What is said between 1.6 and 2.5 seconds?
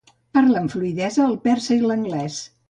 i l'anglès.